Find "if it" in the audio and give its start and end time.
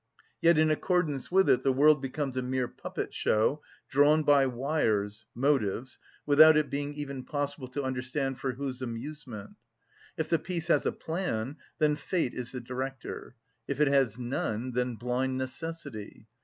13.67-13.89